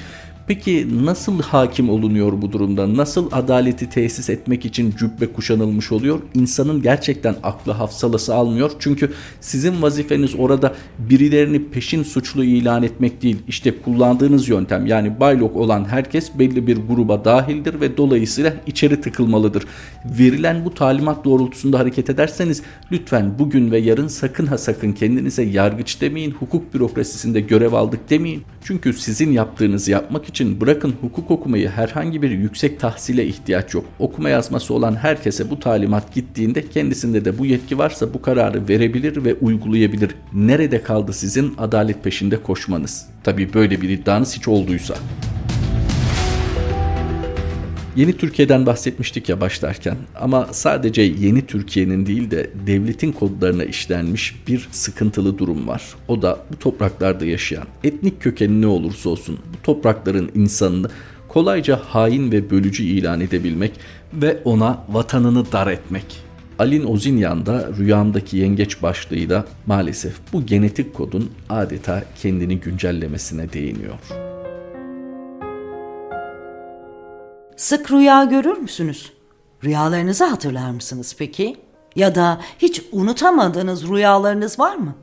Peki 0.48 0.88
nasıl 1.06 1.42
hakim 1.42 1.89
olunuyor 1.89 2.42
bu 2.42 2.51
durumda? 2.51 2.98
Nasıl 2.98 3.30
adaleti 3.32 3.89
tesis 3.89 4.30
etmek 4.30 4.66
için 4.66 4.94
cübbe 5.00 5.34
kuşanılmış 5.34 5.92
oluyor? 5.92 6.20
İnsanın 6.34 6.82
gerçekten 6.82 7.36
aklı 7.44 7.72
hafsalası 7.72 8.36
almıyor. 8.36 8.72
Çünkü 8.80 9.13
sizin 9.42 9.82
vazifeniz 9.82 10.36
orada 10.36 10.75
birilerini 11.00 11.70
peşin 11.70 12.04
suçlu 12.04 12.44
ilan 12.44 12.84
etmek 12.84 13.22
değil. 13.22 13.38
İşte 13.48 13.82
kullandığınız 13.82 14.50
yöntem 14.50 14.86
yani 14.86 15.20
baylok 15.20 15.56
olan 15.56 15.86
herkes 15.86 16.39
belli 16.39 16.68
bir 16.68 16.77
gruba 16.77 17.25
dahildir 17.25 17.82
ve 17.82 17.98
dolayısıyla 17.98 18.54
içeri 18.68 19.01
tıkılmalıdır. 19.01 19.63
Verilen 20.06 20.66
bu 20.66 20.74
talimat 20.74 21.25
doğrultusunda 21.25 21.80
hareket 21.80 22.10
ederseniz 22.10 22.62
lütfen 22.92 23.39
bugün 23.39 23.72
ve 23.72 23.77
yarın 23.77 24.08
sakın 24.08 24.46
ha 24.46 24.58
sakın 24.58 24.92
kendinize 24.92 25.44
yargıç 25.44 26.01
demeyin, 26.01 26.32
hukuk 26.32 26.74
bürokrasisinde 26.74 27.42
görev 27.42 27.74
aldık 27.74 28.10
demeyin. 28.10 28.44
Çünkü 28.63 28.94
sizin 28.94 29.32
yaptığınızı 29.32 29.92
yapmak 29.92 30.30
için 30.30 30.37
bırakın 30.46 30.94
hukuk 31.01 31.32
okumayı 31.32 31.70
herhangi 31.70 32.22
bir 32.22 32.32
yüksek 32.32 32.79
tahsile 32.79 33.25
ihtiyaç 33.25 33.74
yok. 33.74 33.86
Okuma 34.00 34.29
yazması 34.29 34.74
olan 34.74 34.96
herkese 34.96 35.50
bu 35.50 35.60
talimat 35.60 36.13
gittiğinde 36.13 36.70
kendisinde 36.70 37.25
de 37.25 37.38
bu 37.38 37.46
yetki 37.46 37.77
varsa 37.77 38.13
bu 38.13 38.22
kararı 38.22 38.67
verebilir 38.67 39.25
ve 39.25 39.34
uygulayabilir. 39.34 40.15
Nerede 40.34 40.84
kaldı 40.84 41.13
sizin 41.13 41.53
adalet 41.58 42.03
peşinde 42.03 42.44
koşmanız? 42.44 43.10
Tabii 43.24 43.53
böyle 43.53 43.82
bir 43.82 43.89
iddianız 43.89 44.38
hiç 44.38 44.48
olduysa. 44.48 44.96
Yeni 47.98 48.18
Türkiye'den 48.18 48.66
bahsetmiştik 48.66 49.30
ya 49.30 49.42
başlarken 49.42 49.98
ama 50.20 50.48
sadece 50.51 51.01
yeni 51.01 51.46
Türkiye'nin 51.46 52.06
değil 52.06 52.32
de 52.32 52.50
devletin 52.68 53.12
kodlarına 53.12 53.63
işlenmiş 53.63 54.36
bir 54.48 54.68
sıkıntılı 54.72 55.38
durum 55.38 55.68
var. 55.68 55.84
O 56.08 56.22
da 56.22 56.39
bu 56.51 56.60
topraklarda 56.60 57.25
yaşayan 57.25 57.66
etnik 57.84 58.22
kökeni 58.22 58.62
ne 58.62 58.68
olursa 58.68 59.10
olsun 59.10 59.39
bu 59.54 59.62
toprakların 59.63 60.32
insanını 60.36 60.89
kolayca 61.27 61.80
hain 61.86 62.32
ve 62.32 62.50
bölücü 62.50 62.84
ilan 62.84 63.22
edebilmek 63.22 63.72
ve 64.13 64.42
ona 64.44 64.84
vatanını 64.89 65.51
dar 65.51 65.68
etmek. 65.68 66.06
Alin 66.60 66.84
Ozinyan 66.84 67.46
da 67.46 67.70
rüyamdaki 67.77 68.38
yengeç 68.38 68.82
başlığıyla 68.82 69.46
maalesef 69.66 70.13
bu 70.34 70.46
genetik 70.46 70.94
kodun 70.94 71.32
adeta 71.50 72.04
kendini 72.22 72.60
güncellemesine 72.60 73.54
değiniyor. 73.54 74.26
Sık 77.57 77.91
rüya 77.91 78.23
görür 78.23 78.57
müsünüz? 78.57 79.13
Rüyalarınızı 79.63 80.25
hatırlar 80.25 80.71
mısınız 80.71 81.15
peki? 81.19 81.57
Ya 81.95 82.15
da 82.15 82.41
hiç 82.59 82.83
unutamadığınız 82.91 83.87
rüyalarınız 83.87 84.59
var 84.59 84.75
mı? 84.75 84.95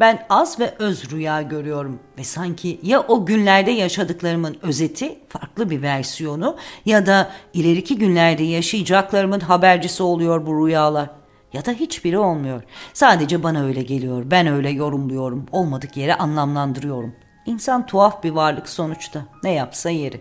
Ben 0.00 0.26
az 0.30 0.60
ve 0.60 0.74
öz 0.78 1.10
rüya 1.10 1.42
görüyorum 1.42 1.98
ve 2.18 2.24
sanki 2.24 2.80
ya 2.82 3.00
o 3.00 3.26
günlerde 3.26 3.70
yaşadıklarımın 3.70 4.56
özeti, 4.62 5.18
farklı 5.28 5.70
bir 5.70 5.82
versiyonu 5.82 6.56
ya 6.86 7.06
da 7.06 7.30
ileriki 7.54 7.98
günlerde 7.98 8.42
yaşayacaklarımın 8.42 9.40
habercisi 9.40 10.02
oluyor 10.02 10.46
bu 10.46 10.66
rüyalar. 10.66 11.10
Ya 11.52 11.64
da 11.64 11.72
hiçbiri 11.72 12.18
olmuyor. 12.18 12.62
Sadece 12.92 13.42
bana 13.42 13.64
öyle 13.64 13.82
geliyor. 13.82 14.30
Ben 14.30 14.46
öyle 14.46 14.70
yorumluyorum. 14.70 15.46
Olmadık 15.52 15.96
yere 15.96 16.14
anlamlandırıyorum. 16.14 17.14
İnsan 17.46 17.86
tuhaf 17.86 18.22
bir 18.22 18.30
varlık 18.30 18.68
sonuçta. 18.68 19.24
Ne 19.42 19.52
yapsa 19.52 19.90
yeri. 19.90 20.20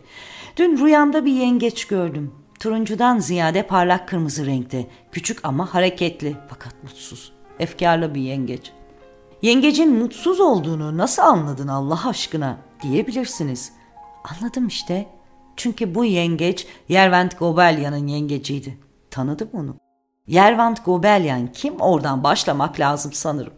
Dün 0.58 0.78
rüyamda 0.78 1.26
bir 1.26 1.34
yengeç 1.34 1.86
gördüm. 1.86 2.34
Turuncudan 2.60 3.20
ziyade 3.20 3.68
parlak 3.68 4.08
kırmızı 4.08 4.46
renkte. 4.46 4.88
Küçük 5.12 5.46
ama 5.46 5.74
hareketli 5.74 6.38
fakat 6.50 6.84
mutsuz. 6.84 7.32
Efkarlı 7.60 8.16
bir 8.16 8.22
yengeç. 8.22 8.72
Yengecin 9.42 9.96
mutsuz 9.96 10.40
olduğunu 10.40 10.98
nasıl 10.98 11.22
anladın 11.22 11.68
Allah 11.68 12.08
aşkına 12.08 12.58
diyebilirsiniz. 12.82 13.74
Anladım 14.24 14.68
işte. 14.68 15.08
Çünkü 15.56 15.96
bu 15.96 16.06
yengeç 16.06 16.68
Yervant 16.90 17.40
Gobelyan'ın 17.40 18.08
yengeciydi. 18.08 18.78
Tanıdım 19.12 19.50
onu. 19.54 19.76
Yervant 20.28 20.86
Gobelyan 20.86 21.52
kim 21.52 21.80
oradan 21.80 22.24
başlamak 22.24 22.80
lazım 22.80 23.14
sanırım. 23.14 23.54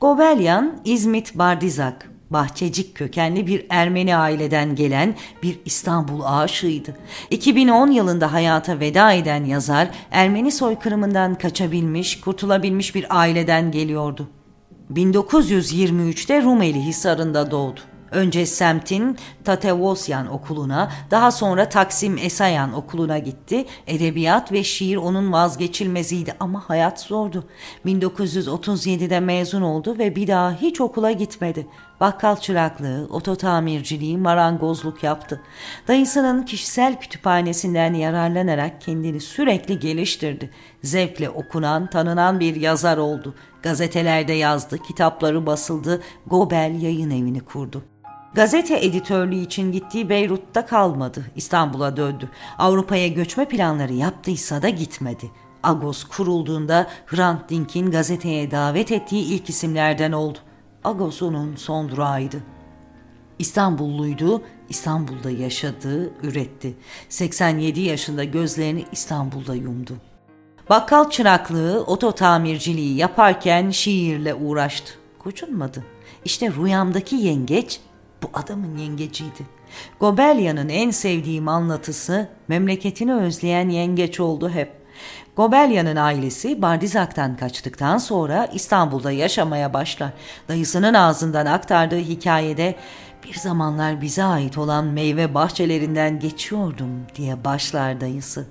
Gobelyan 0.00 0.80
İzmit 0.84 1.38
Bardizak 1.38 2.11
Bahçecik 2.32 2.94
kökenli 2.94 3.46
bir 3.46 3.66
Ermeni 3.70 4.16
aileden 4.16 4.74
gelen 4.74 5.14
bir 5.42 5.58
İstanbul 5.64 6.20
aşığıydı. 6.24 6.96
2010 7.30 7.90
yılında 7.90 8.32
hayata 8.32 8.80
veda 8.80 9.12
eden 9.12 9.44
yazar 9.44 9.88
Ermeni 10.10 10.52
soykırımından 10.52 11.34
kaçabilmiş, 11.34 12.20
kurtulabilmiş 12.20 12.94
bir 12.94 13.18
aileden 13.18 13.70
geliyordu. 13.70 14.28
1923'te 14.94 16.42
Rumeli 16.42 16.80
Hisarı'nda 16.80 17.50
doğdu. 17.50 17.80
Önce 18.12 18.46
semtin 18.46 19.16
Tatevosyan 19.44 20.32
okuluna, 20.32 20.92
daha 21.10 21.30
sonra 21.30 21.68
Taksim 21.68 22.18
Esayan 22.18 22.72
okuluna 22.72 23.18
gitti. 23.18 23.64
Edebiyat 23.86 24.52
ve 24.52 24.64
şiir 24.64 24.96
onun 24.96 25.32
vazgeçilmeziydi 25.32 26.34
ama 26.40 26.68
hayat 26.68 27.00
zordu. 27.00 27.44
1937'de 27.86 29.20
mezun 29.20 29.62
oldu 29.62 29.98
ve 29.98 30.16
bir 30.16 30.26
daha 30.26 30.52
hiç 30.52 30.80
okula 30.80 31.12
gitmedi. 31.12 31.66
Bakkal 32.00 32.36
çıraklığı, 32.36 33.06
oto 33.10 33.36
tamirciliği, 33.36 34.18
marangozluk 34.18 35.02
yaptı. 35.02 35.40
Dayısının 35.88 36.42
kişisel 36.42 37.00
kütüphanesinden 37.00 37.94
yararlanarak 37.94 38.80
kendini 38.80 39.20
sürekli 39.20 39.78
geliştirdi. 39.78 40.50
Zevkle 40.82 41.30
okunan, 41.30 41.90
tanınan 41.90 42.40
bir 42.40 42.56
yazar 42.56 42.98
oldu. 42.98 43.34
Gazetelerde 43.62 44.32
yazdı, 44.32 44.78
kitapları 44.78 45.46
basıldı, 45.46 46.02
Gobel 46.26 46.82
yayın 46.82 47.10
evini 47.10 47.40
kurdu. 47.40 47.82
Gazete 48.34 48.84
editörlüğü 48.86 49.40
için 49.40 49.72
gittiği 49.72 50.08
Beyrut'ta 50.08 50.66
kalmadı. 50.66 51.24
İstanbul'a 51.36 51.96
döndü. 51.96 52.30
Avrupa'ya 52.58 53.08
göçme 53.08 53.44
planları 53.44 53.92
yaptıysa 53.92 54.62
da 54.62 54.68
gitmedi. 54.68 55.30
Agos 55.62 56.04
kurulduğunda 56.04 56.86
Hrant 57.06 57.48
Dink'in 57.50 57.90
gazeteye 57.90 58.50
davet 58.50 58.92
ettiği 58.92 59.24
ilk 59.24 59.48
isimlerden 59.48 60.12
oldu. 60.12 60.38
Agos 60.84 61.22
onun 61.22 61.56
son 61.56 61.88
durağıydı. 61.88 62.42
İstanbulluydu, 63.38 64.42
İstanbul'da 64.68 65.30
yaşadı, 65.30 66.10
üretti. 66.22 66.74
87 67.08 67.80
yaşında 67.80 68.24
gözlerini 68.24 68.84
İstanbul'da 68.92 69.54
yumdu. 69.54 69.96
Bakkal 70.70 71.10
çıraklığı, 71.10 71.84
oto 71.86 72.12
tamirciliği 72.12 72.96
yaparken 72.96 73.70
şiirle 73.70 74.34
uğraştı. 74.34 74.92
Kocunmadı. 75.18 75.84
İşte 76.24 76.52
rüyamdaki 76.52 77.16
yengeç 77.16 77.80
bu 78.22 78.30
adamın 78.34 78.76
yengeciydi. 78.76 79.46
Gobelya'nın 80.00 80.68
en 80.68 80.90
sevdiğim 80.90 81.48
anlatısı 81.48 82.28
memleketini 82.48 83.14
özleyen 83.14 83.68
yengeç 83.68 84.20
oldu 84.20 84.50
hep. 84.50 84.81
Gobelya'nın 85.36 85.96
ailesi 85.96 86.62
Bardizak'tan 86.62 87.36
kaçtıktan 87.36 87.98
sonra 87.98 88.48
İstanbul'da 88.52 89.12
yaşamaya 89.12 89.74
başlar. 89.74 90.10
Dayısının 90.48 90.94
ağzından 90.94 91.46
aktardığı 91.46 91.98
hikayede 91.98 92.74
bir 93.24 93.34
zamanlar 93.34 94.00
bize 94.00 94.24
ait 94.24 94.58
olan 94.58 94.84
meyve 94.84 95.34
bahçelerinden 95.34 96.20
geçiyordum 96.20 96.90
diye 97.16 97.44
başlar 97.44 98.00
dayısı. 98.00 98.46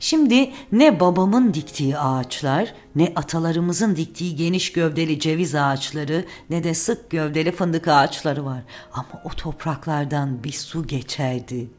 Şimdi 0.00 0.50
ne 0.72 1.00
babamın 1.00 1.54
diktiği 1.54 1.98
ağaçlar, 1.98 2.74
ne 2.96 3.12
atalarımızın 3.16 3.96
diktiği 3.96 4.36
geniş 4.36 4.72
gövdeli 4.72 5.20
ceviz 5.20 5.54
ağaçları, 5.54 6.24
ne 6.50 6.64
de 6.64 6.74
sık 6.74 7.10
gövdeli 7.10 7.52
fındık 7.52 7.88
ağaçları 7.88 8.44
var. 8.44 8.62
Ama 8.92 9.22
o 9.24 9.28
topraklardan 9.28 10.44
bir 10.44 10.52
su 10.52 10.86
geçerdi. 10.86 11.70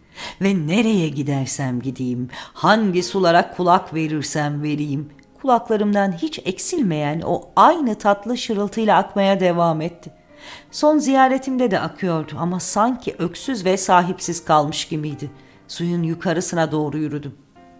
Ve 0.42 0.68
nereye 0.68 1.10
gidersem 1.10 1.82
gideyim, 1.82 2.30
hangi 2.54 3.04
sulara 3.04 3.52
kulak 3.52 3.94
verirsem 3.94 4.64
vereyim, 4.64 5.10
kulaklarımdan 5.42 6.12
hiç 6.12 6.40
eksilmeyen 6.46 7.22
o 7.26 7.50
aynı 7.56 7.96
tatlı 7.96 8.38
şırıltıyla 8.38 8.98
akmaya 8.98 9.40
devam 9.40 9.82
etti. 9.82 10.12
Son 10.72 10.98
ziyaretimde 10.98 11.72
de 11.72 11.80
akıyordu 11.80 12.36
ama 12.40 12.60
sanki 12.60 13.16
öksüz 13.20 13.66
ve 13.66 13.78
sahipsiz 13.78 14.46
kalmış 14.46 14.88
gibiydi. 14.88 15.32
Suyun 15.68 16.04
yukarısına 16.04 16.72
doğru 16.72 16.98
yürüdüm 16.98 17.36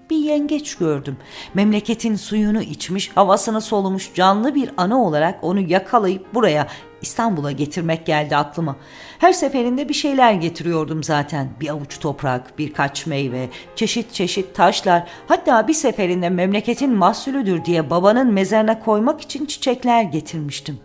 bir 0.10 0.18
yengeç 0.18 0.76
gördüm. 0.76 1.18
Memleketin 1.54 2.16
suyunu 2.16 2.62
içmiş, 2.62 3.12
havasını 3.16 3.62
solumuş 3.62 4.14
canlı 4.14 4.56
bir 4.56 4.70
ana 4.78 5.02
olarak 5.04 5.44
onu 5.44 5.60
yakalayıp 5.60 6.34
buraya 6.34 6.68
İstanbul'a 7.02 7.52
getirmek 7.52 8.06
geldi 8.06 8.36
aklıma. 8.36 8.76
Her 9.20 9.34
seferinde 9.34 9.90
bir 9.90 9.94
şeyler 9.94 10.34
getiriyordum 10.34 11.04
zaten. 11.04 11.50
Bir 11.62 11.70
avuç 11.70 12.00
toprak, 12.00 12.58
birkaç 12.58 13.06
meyve, 13.06 13.50
çeşit 13.76 14.14
çeşit 14.14 14.56
taşlar. 14.56 15.08
Hatta 15.28 15.68
bir 15.68 15.74
seferinde 15.74 16.30
memleketin 16.30 16.94
mahsulüdür 16.94 17.66
diye 17.66 17.90
babanın 17.90 18.34
mezarına 18.34 18.80
koymak 18.80 19.22
için 19.22 19.46
çiçekler 19.46 20.04
getirmiştim. 20.04 20.80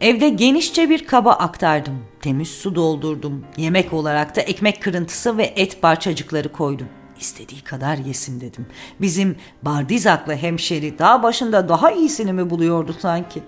Evde 0.00 0.28
genişçe 0.28 0.90
bir 0.90 1.06
kaba 1.06 1.32
aktardım. 1.32 2.04
Temiz 2.20 2.48
su 2.48 2.74
doldurdum. 2.74 3.44
Yemek 3.56 3.92
olarak 3.92 4.36
da 4.36 4.40
ekmek 4.40 4.82
kırıntısı 4.82 5.36
ve 5.36 5.44
et 5.44 5.82
parçacıkları 5.82 6.52
koydum. 6.52 6.88
İstediği 7.22 7.60
kadar 7.60 7.96
yesin 7.96 8.40
dedim. 8.40 8.66
Bizim 9.00 9.36
Bardizaklı 9.62 10.34
hemşeri 10.34 10.98
dağ 10.98 11.22
başında 11.22 11.68
daha 11.68 11.90
iyisini 11.92 12.32
mi 12.32 12.50
buluyordu 12.50 12.96
sanki? 12.98 13.42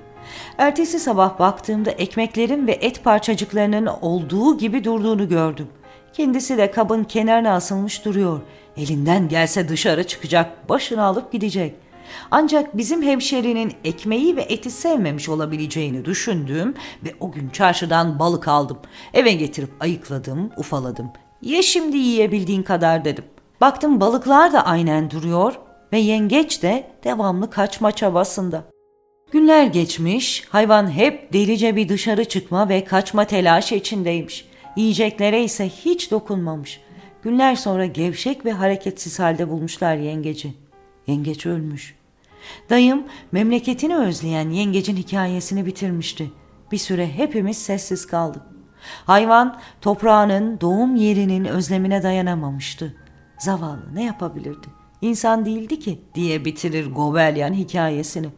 Ertesi 0.59 1.01
sabah 1.01 1.39
baktığımda 1.39 1.91
ekmeklerin 1.91 2.67
ve 2.67 2.73
et 2.73 3.05
parçacıklarının 3.05 3.87
olduğu 3.87 4.59
gibi 4.59 4.85
durduğunu 4.85 5.29
gördüm. 5.29 5.69
Kendisi 6.13 6.59
de 6.59 6.71
kabın 6.71 7.05
kenarına 7.05 7.55
asılmış 7.55 8.05
duruyor. 8.05 8.41
Elinden 8.77 9.29
gelse 9.29 9.69
dışarı 9.69 10.07
çıkacak, 10.07 10.69
başını 10.69 11.03
alıp 11.03 11.33
gidecek. 11.33 11.75
Ancak 12.31 12.77
bizim 12.77 13.03
hemşerinin 13.03 13.73
ekmeği 13.85 14.37
ve 14.37 14.43
eti 14.43 14.71
sevmemiş 14.71 15.29
olabileceğini 15.29 16.05
düşündüm 16.05 16.75
ve 17.05 17.15
o 17.21 17.33
gün 17.33 17.49
çarşıdan 17.49 18.19
balık 18.19 18.49
aldım. 18.49 18.79
Eve 19.15 19.33
getirip 19.33 19.71
ayıkladım, 19.81 20.51
ufaladım. 20.57 21.11
Ye 21.43 21.63
şimdi 21.63 21.97
yiyebildiğin 21.97 22.63
kadar 22.63 23.05
dedim. 23.05 23.25
Baktım 23.61 24.01
balıklar 24.01 24.53
da 24.53 24.67
aynen 24.67 25.11
duruyor 25.11 25.55
ve 25.93 25.99
yengeç 25.99 26.63
de 26.63 26.91
devamlı 27.05 27.51
kaçma 27.51 27.93
çabasında. 27.93 28.65
Günler 29.33 29.67
geçmiş, 29.67 30.45
hayvan 30.49 30.91
hep 30.91 31.33
delice 31.33 31.77
bir 31.77 31.89
dışarı 31.89 32.25
çıkma 32.25 32.69
ve 32.69 32.85
kaçma 32.85 33.25
telaşı 33.25 33.75
içindeymiş. 33.75 34.49
Yiyeceklere 34.77 35.45
ise 35.45 35.69
hiç 35.69 36.11
dokunmamış. 36.11 36.81
Günler 37.23 37.57
sonra 37.57 37.87
gevşek 37.87 38.45
ve 38.45 38.53
hareketsiz 38.53 39.19
halde 39.19 39.49
bulmuşlar 39.49 39.97
yengeci. 39.97 40.55
Yengeç 41.07 41.47
ölmüş. 41.47 41.95
Dayım 42.71 43.05
memleketini 43.33 43.97
özleyen 43.97 44.51
yengecin 44.51 44.97
hikayesini 44.97 45.67
bitirmişti. 45.67 46.31
Bir 46.73 46.79
süre 46.79 47.09
hepimiz 47.13 47.59
sessiz 47.59 48.07
kaldık. 48.07 48.43
Hayvan 49.07 49.61
toprağının, 49.81 50.61
doğum 50.61 50.97
yerinin 50.97 51.45
özlemine 51.45 52.03
dayanamamıştı. 52.03 53.04
Zavallı 53.39 53.95
ne 53.95 54.05
yapabilirdi? 54.05 54.67
İnsan 55.01 55.45
değildi 55.45 55.79
ki 55.79 56.01
diye 56.15 56.45
bitirir 56.45 56.93
Gobelyan 56.93 57.53
hikayesini. 57.53 58.29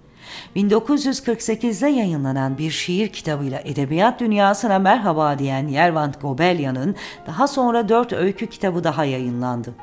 1948'de 0.56 1.88
yayınlanan 1.88 2.58
bir 2.58 2.70
şiir 2.70 3.08
kitabıyla 3.08 3.60
edebiyat 3.64 4.20
dünyasına 4.20 4.78
merhaba 4.78 5.38
diyen 5.38 5.68
Yervant 5.68 6.20
Gobelyan'ın 6.20 6.96
daha 7.26 7.48
sonra 7.48 7.88
dört 7.88 8.12
öykü 8.12 8.46
kitabı 8.46 8.84
daha 8.84 9.04
yayınlandı. 9.04 9.74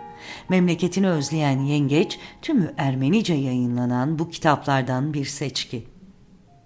Memleketini 0.50 1.10
özleyen 1.10 1.60
Yengeç, 1.60 2.20
tümü 2.42 2.74
Ermenice 2.78 3.34
yayınlanan 3.34 4.20
bu 4.20 4.30
kitaplardan 4.30 5.14
bir 5.14 5.26
seçki. 5.26 5.84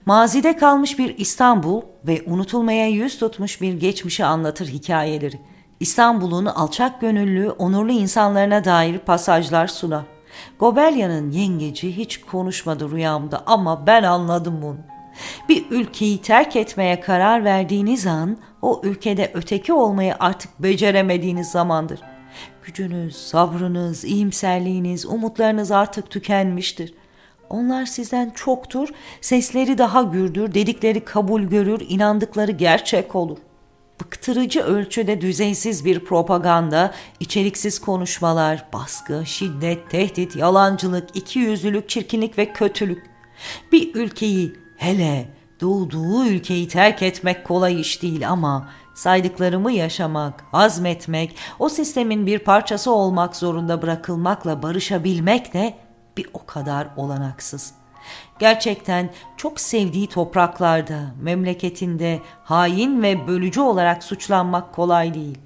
Mazide 0.06 0.58
kalmış 0.58 1.00
bir 1.00 1.18
İstanbul 1.18 1.82
ve 2.08 2.24
unutulmaya 2.28 2.88
yüz 2.88 3.18
tutmuş 3.18 3.62
bir 3.62 3.74
geçmişi 3.74 4.26
anlatır 4.26 4.68
hikayeleri. 4.68 5.40
İstanbul'un 5.80 6.46
alçak 6.46 7.02
gönüllü, 7.02 7.50
onurlu 7.50 7.92
insanlarına 7.92 8.66
dair 8.66 9.00
pasajlar 9.00 9.68
sunar. 9.68 10.04
Gobelya'nın 10.60 11.32
yengeci 11.32 11.98
hiç 11.98 12.22
konuşmadı 12.22 12.92
rüyamda 12.92 13.44
ama 13.46 13.88
ben 13.88 14.04
anladım 14.04 14.62
bunu. 14.62 14.78
Bir 15.50 15.72
ülkeyi 15.72 16.22
terk 16.22 16.56
etmeye 16.56 17.00
karar 17.00 17.44
verdiğiniz 17.44 18.08
an 18.08 18.38
o 18.62 18.82
ülkede 18.84 19.32
öteki 19.34 19.74
olmayı 19.74 20.16
artık 20.20 20.60
beceremediğiniz 20.60 21.52
zamandır. 21.52 22.02
Gücünüz, 22.64 23.16
sabrınız, 23.16 24.06
iyimserliğiniz, 24.06 25.06
umutlarınız 25.06 25.72
artık 25.72 26.10
tükenmiştir. 26.10 26.94
Onlar 27.50 27.86
sizden 27.86 28.30
çoktur, 28.30 28.90
sesleri 29.22 29.78
daha 29.78 30.02
gürdür, 30.02 30.54
dedikleri 30.54 31.06
kabul 31.06 31.42
görür, 31.42 31.86
inandıkları 31.90 32.52
gerçek 32.52 33.16
olur 33.16 33.38
bıktırıcı 34.02 34.62
ölçüde 34.62 35.22
düzeysiz 35.22 35.86
bir 35.86 36.06
propaganda, 36.06 36.94
içeriksiz 37.20 37.80
konuşmalar, 37.80 38.66
baskı, 38.74 39.24
şiddet, 39.26 39.90
tehdit, 39.90 40.36
yalancılık, 40.36 41.16
ikiyüzlülük, 41.16 41.90
çirkinlik 41.90 42.38
ve 42.38 42.54
kötülük. 42.54 43.04
Bir 43.72 43.96
ülkeyi 43.96 44.56
hele 44.78 45.30
doğduğu 45.62 46.26
ülkeyi 46.26 46.68
terk 46.68 47.02
etmek 47.02 47.46
kolay 47.46 47.82
iş 47.82 48.02
değil 48.02 48.30
ama 48.30 48.70
saydıklarımı 48.96 49.72
yaşamak, 49.72 50.44
azmetmek, 50.54 51.36
o 51.60 51.70
sistemin 51.70 52.26
bir 52.26 52.40
parçası 52.40 52.92
olmak 52.92 53.36
zorunda 53.36 53.82
bırakılmakla 53.82 54.64
barışabilmek 54.64 55.54
de 55.54 55.74
bir 56.18 56.28
o 56.34 56.46
kadar 56.46 56.88
olanaksız.'' 56.98 57.87
Gerçekten 58.40 59.10
çok 59.38 59.60
sevdiği 59.60 60.08
topraklarda, 60.08 61.00
memleketinde 61.22 62.20
hain 62.44 63.04
ve 63.04 63.28
bölücü 63.28 63.62
olarak 63.62 64.04
suçlanmak 64.04 64.74
kolay 64.74 65.14
değil. 65.14 65.38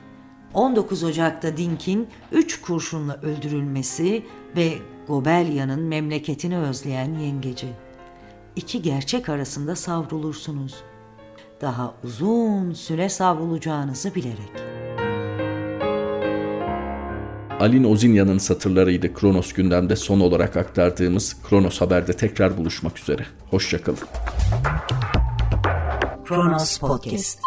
19 0.53 1.03
Ocak'ta 1.03 1.57
Dink'in 1.57 2.07
3 2.31 2.61
kurşunla 2.61 3.19
öldürülmesi 3.21 4.25
ve 4.55 4.73
Gobelya'nın 5.07 5.81
memleketini 5.81 6.57
özleyen 6.57 7.13
yengeci. 7.19 7.67
İki 8.55 8.81
gerçek 8.81 9.29
arasında 9.29 9.75
savrulursunuz. 9.75 10.75
Daha 11.61 11.93
uzun 12.03 12.73
süre 12.73 13.09
savrulacağınızı 13.09 14.15
bilerek.'' 14.15 14.80
Alin 17.59 17.83
Ozinya'nın 17.83 18.37
satırlarıydı 18.37 19.13
Kronos 19.13 19.53
gündemde 19.53 19.95
son 19.95 20.19
olarak 20.19 20.57
aktardığımız 20.57 21.35
Kronos 21.49 21.81
Haber'de 21.81 22.13
tekrar 22.13 22.57
buluşmak 22.57 22.99
üzere. 22.99 23.25
Hoşçakalın. 23.49 23.99
Kronos 26.25 26.77
Podcast 26.77 27.39